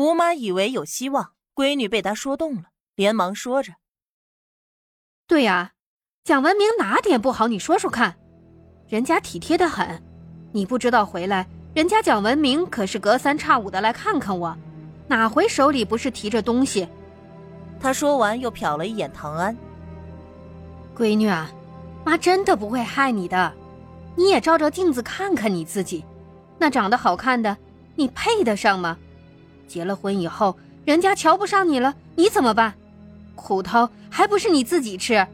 [0.00, 3.74] 吴妈以为有希望，闺女被他说动了，连忙说着
[5.28, 5.72] ：“对呀，
[6.24, 7.48] 蒋文明哪点不好？
[7.48, 8.16] 你说说看，
[8.88, 10.02] 人家体贴的很，
[10.52, 14.56] 你不知道回来，人家蒋文明可是隔三差五的来看看我，
[15.06, 16.88] 哪回手里不是提着东西？”
[17.78, 19.54] 他说完又瞟了一眼唐安，
[20.96, 21.52] 闺女啊，
[22.06, 23.52] 妈真的不会害你的，
[24.16, 26.02] 你也照照镜子看看你自己，
[26.56, 27.54] 那长得好看的，
[27.96, 28.96] 你配得上吗？
[29.70, 32.74] 结了婚以后，人家瞧不上你了，你怎么办？
[33.36, 35.24] 苦头还不是你自己吃。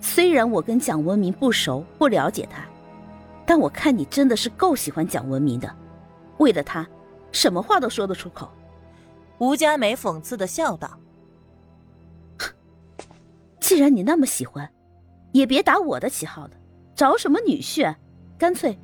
[0.00, 2.64] 虽然我跟蒋文明不熟，不了解他，
[3.44, 5.70] 但我看你真的是够喜欢蒋文明的，
[6.38, 6.88] 为了他，
[7.30, 8.50] 什么话都说得出口。
[9.36, 10.98] 吴佳美讽刺的笑道
[13.60, 14.66] ：“既然你那么喜欢，
[15.32, 16.52] 也别打我的旗号了。
[16.94, 17.86] 找什么女婿？
[17.86, 17.94] 啊
[18.38, 18.78] 干脆，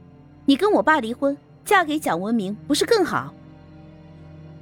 [0.44, 1.34] 你跟我爸离婚，
[1.64, 3.32] 嫁给蒋文明，不是更好？”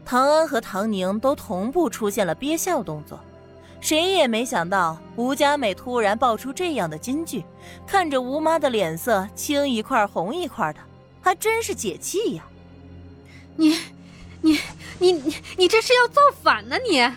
[0.07, 3.19] 唐安和唐宁都同步出现了憋笑动作，
[3.81, 7.45] 谁也没想到吴佳美突然爆出这样的金句，
[7.87, 10.79] 看着吴妈的脸色青一块红一块的，
[11.21, 12.45] 还真是解气呀！
[13.57, 13.77] 你。
[14.43, 14.61] 你
[15.01, 16.77] 你你你这是要造反呢？
[16.79, 17.11] 你！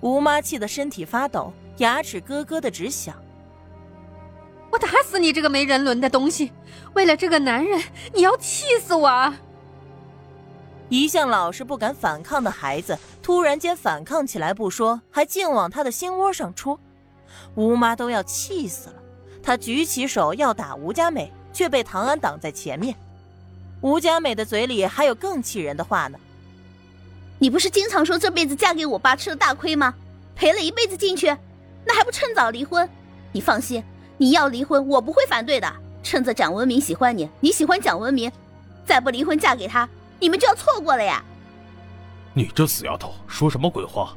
[0.00, 3.14] 吴妈气得身体发抖，牙齿咯咯的直响。
[4.70, 6.52] 我打死你这个没人伦的东西！
[6.92, 7.80] 为了这个男人，
[8.12, 9.06] 你要气死我！
[9.06, 9.34] 啊！
[10.88, 16.78] 一向老实不敢反抗的孩子，突然间反抗起来不说，还竟往他的心窝上戳。
[17.54, 18.96] 吴妈都要气死了，
[19.42, 22.94] 她举起手要打吴佳美，却被唐安挡在前面。
[23.80, 26.18] 吴佳美的嘴里还有更气人的话呢。
[27.38, 29.92] 你不是经常说这辈子嫁给我爸吃了大亏吗？
[30.34, 31.26] 赔了一辈子进去，
[31.84, 32.88] 那还不趁早离婚？
[33.32, 33.82] 你放心，
[34.16, 35.70] 你要离婚，我不会反对的。
[36.02, 38.30] 趁着蒋文明喜欢你，你喜欢蒋文明，
[38.86, 39.88] 再不离婚嫁给他，
[40.18, 41.22] 你们就要错过了呀！
[42.32, 44.16] 你这死丫头，说什么鬼话？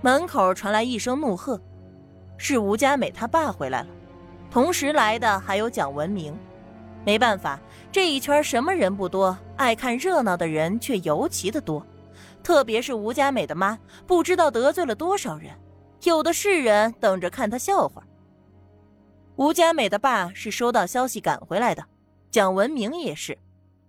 [0.00, 1.60] 门口传来一声怒喝，
[2.36, 3.88] 是吴佳美她爸回来了，
[4.50, 6.36] 同时来的还有蒋文明。
[7.04, 7.58] 没办法，
[7.90, 11.84] 这一圈什么人不多，爱看热闹的人却尤其的多。
[12.42, 15.52] 特别是吴佳美的妈，不知道得罪了多少人，
[16.04, 18.02] 有的是人等着看她笑话。
[19.36, 21.84] 吴佳美的爸是收到消息赶回来的，
[22.30, 23.38] 蒋文明也是，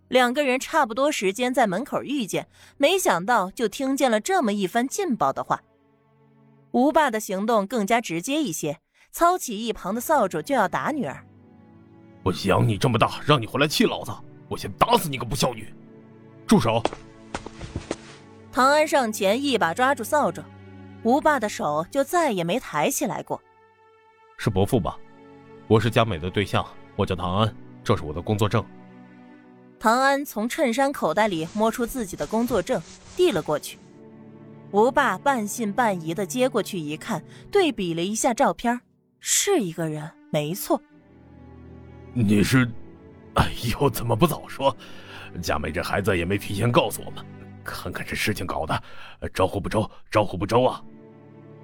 [0.10, 2.48] 两个人差不多时间在门口遇见，
[2.78, 5.62] 没想到就听见了这么一番劲爆的话。
[6.72, 8.80] 吴爸的行动更加直接一些，
[9.12, 11.26] 操起一旁的扫帚就要打女儿。
[12.24, 14.12] 我养你这么大，让你回来气老子！
[14.48, 15.74] 我先打死你个不孝女！
[16.46, 16.84] 住手！
[18.52, 20.44] 唐安上前一把抓住扫帚，
[21.04, 23.40] 吴爸的手就再也没抬起来过。
[24.38, 24.98] 是伯父吧？
[25.68, 26.66] 我是佳美的对象，
[26.96, 28.66] 我叫唐安，这是我的工作证。
[29.80, 32.82] 唐安从衬衫口袋里摸出自己的工作证，
[33.16, 33.78] 递了过去。
[34.72, 38.82] 吴爸半信半疑的接过去一看，对比了一下照片，
[39.20, 40.82] 是一个人，没错。
[42.14, 42.70] 你是，
[43.36, 44.76] 哎呦，怎么不早说？
[45.42, 47.26] 佳美这孩子也没提前告诉我们，
[47.64, 48.84] 看看这事情搞的，
[49.34, 50.84] 招呼不周，招呼不周啊！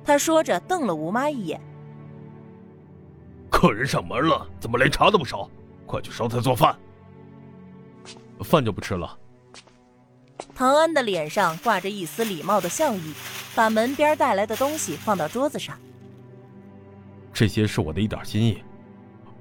[0.05, 1.59] 他说着，瞪了吴妈一眼。
[3.49, 5.49] 客人上门了，怎么连茶都不烧？
[5.85, 6.75] 快去烧菜做饭。
[8.43, 9.17] 饭就不吃了。
[10.53, 13.13] 唐安的脸上挂着一丝礼貌的笑意，
[13.55, 15.77] 把门边带来的东西放到桌子上。
[17.33, 18.63] 这些是我的一点心意。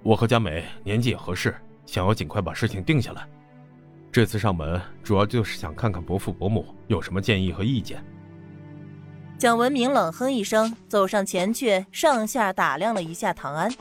[0.03, 1.55] 我和佳美年纪也合适，
[1.87, 3.27] 想要尽快把事情定下来。
[4.13, 8.05] 这次上门主要就是想看看伯父伯母有什么建议和意见。
[9.37, 13.73] 蒋文明冷哼一声，走上前去，上下打量了一下唐安。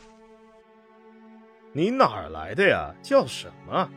[1.71, 2.91] 你哪儿来的呀？
[3.03, 3.89] 叫什么？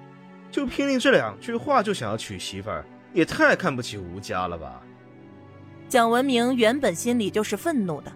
[0.57, 4.81] 就凭你这两句话就想要娶媳妇儿，也太看不起吴家了吧？
[5.87, 8.11] 蒋文明原本心里就是愤怒的，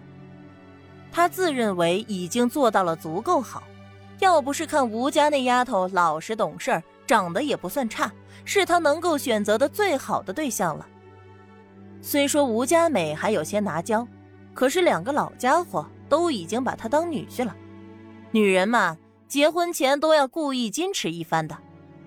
[1.11, 3.61] 他自认为已经做到了足够好。
[4.17, 8.11] 要不是看吴家那丫头老实懂事儿，长得也不算差，
[8.43, 10.87] 是他能够选择的最好的对象了。
[12.01, 14.07] 虽说吴佳美还有些拿娇，
[14.55, 17.55] 可是两个老家伙都已经把她当女婿了。
[18.31, 18.97] 女人嘛，
[19.27, 21.55] 结婚前都要故意矜持一番的，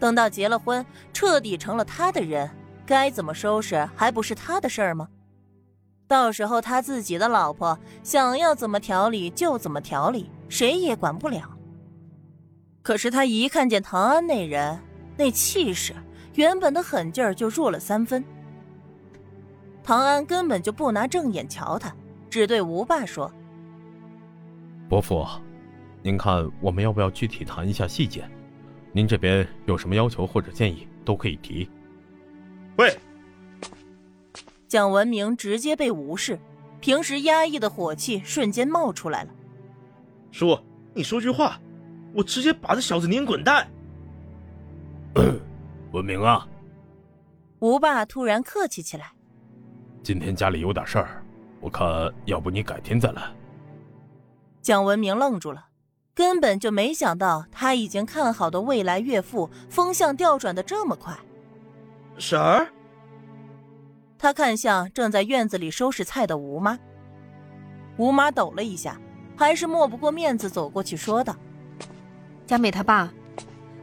[0.04, 0.84] 等到结了婚，
[1.14, 2.50] 彻底成了他的人，
[2.84, 5.08] 该怎么收拾还不是他的事儿吗？
[6.06, 11.48] 到时候他自己的老婆想要怎么调理就怎么调理，谁也管不了。
[12.82, 14.78] 可是他一看见唐安那人，
[15.16, 15.94] 那气势，
[16.34, 18.22] 原本的狠劲儿就弱了三分。
[19.82, 21.90] 唐安根本就不拿正眼瞧他，
[22.28, 23.32] 只对吴爸说
[24.86, 25.26] ：“伯父，
[26.02, 28.22] 您看我们要不要具体谈一下细节？
[28.94, 31.68] 您这边有什么要求或者建议都可以提。”
[32.78, 32.96] 喂！
[34.68, 36.38] 蒋文明直接被无视，
[36.80, 39.30] 平时压抑的火气瞬间冒出来了。
[40.30, 40.58] 叔，
[40.94, 41.60] 你说句话，
[42.12, 43.68] 我直接把这小子撵滚蛋！
[45.92, 46.48] 文明啊！
[47.60, 49.12] 吴爸突然客气起来。
[50.02, 51.24] 今天家里有点事儿，
[51.60, 53.32] 我看要不你改天再来。
[54.60, 55.66] 蒋文明愣住了，
[56.14, 61.18] 根本就没想到他已经看好的未来岳父风向调转的这么快。
[62.18, 62.68] 婶儿，
[64.16, 66.78] 他看向正在院子里收拾菜的吴妈。
[67.96, 69.00] 吴妈抖了一下，
[69.36, 71.34] 还是抹不过面子走过去说道
[72.46, 73.12] ：“佳美他爸，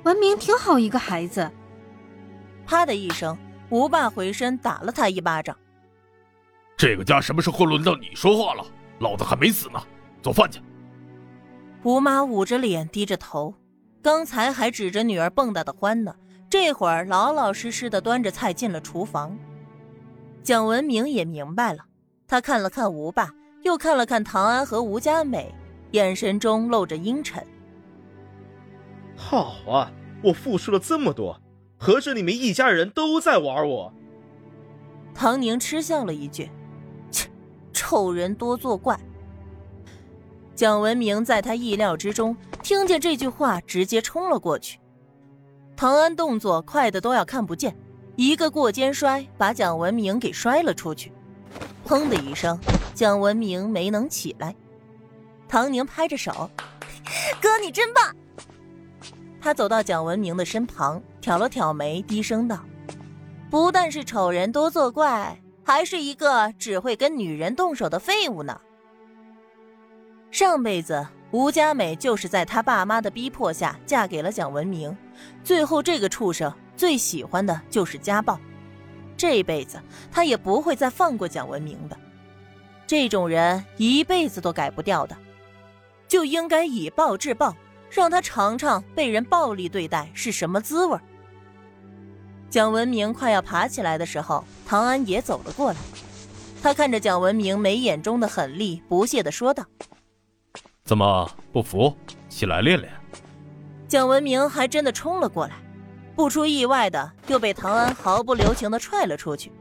[0.04, 1.52] 文明挺好一个孩子。”
[2.66, 3.38] 啪的一声，
[3.70, 5.58] 吴爸回身打了他一巴掌。
[6.78, 8.66] 这个家什么时候轮到你说话了？
[9.00, 9.82] 老子还没死呢，
[10.22, 10.62] 做饭去。
[11.84, 13.56] 吴妈捂着脸，低着头，
[14.04, 16.14] 刚才还指着女儿蹦跶的欢呢，
[16.48, 19.36] 这会儿老老实实的端着菜进了厨房。
[20.44, 21.86] 蒋文明也明白了，
[22.28, 23.32] 他看了看吴爸，
[23.64, 25.54] 又看了看唐安和吴佳美，
[25.92, 27.44] 眼神中露着阴沉。
[29.16, 29.92] 好啊，
[30.24, 31.42] 我付出了这么多，
[31.80, 33.92] 合着你们一家人都在玩我？
[35.16, 36.48] 唐宁嗤笑了一句。
[37.10, 37.28] 切
[37.74, 39.00] 丑人多作怪。
[40.62, 44.80] 蒋文明在他意料之中，听见这句话，直接冲了过去。
[45.76, 47.76] 唐安动作快的都要看不见，
[48.16, 51.12] 一个过肩摔，把蒋文明给摔了出去。
[51.84, 52.60] 砰的一声，
[52.94, 54.56] 蒋文明没能起来。
[55.48, 56.48] 唐宁拍着手
[57.42, 58.16] ：“哥，你真棒！”
[59.42, 62.60] 他走到蒋文明的身旁，挑了挑眉，低声道
[63.50, 65.36] ：“不但是丑人多作怪。”
[65.66, 68.62] 还是一个只会跟女人动手的废物呢。
[70.32, 74.96] 上辈子吴佳美就是在他爸妈的逼迫下嫁给了蒋文明，
[75.44, 78.40] 最后这个畜生最喜欢的就是家暴，
[79.18, 79.78] 这辈子
[80.10, 81.98] 他也不会再放过蒋文明的。
[82.88, 85.16] 这种人一辈子都改不掉的，
[86.08, 87.54] 就应该以暴制暴，
[87.90, 90.98] 让他尝尝被人暴力对待是什么滋味。
[92.50, 95.78] 蒋文明快要爬起来的时候，唐安也走了过来。
[96.62, 99.66] 他看着蒋文明眉眼中的狠厉，不屑地说道
[100.92, 101.96] ：“怎么不服？
[102.28, 102.92] 起来练练。”
[103.88, 105.56] 蒋文明还真的冲了过来，
[106.18, 109.54] 不出意外的又被唐安毫不留情的踹了出去。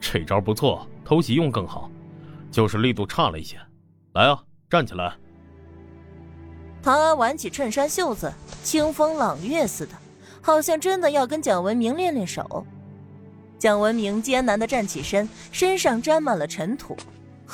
[0.00, 1.88] 这招不错，偷袭用更好，
[2.50, 3.56] 就是力度差了一些。
[4.14, 5.14] 来啊，站起来！
[6.82, 8.32] 唐安挽起衬衫袖子，
[8.64, 9.92] 清风朗月似的。
[10.42, 12.66] 好像真的要跟蒋文明练练手。
[13.60, 16.96] 蒋文明艰难的站起身，身上沾满了尘土，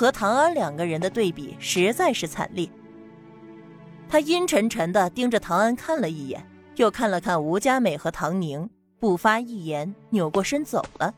[0.01, 2.67] 和唐安两个人的对比实在是惨烈。
[4.09, 6.43] 他阴沉沉的盯着唐安看了一眼，
[6.77, 11.15] 又看了看吴佳美和唐宁，不发一言，扭过身走了。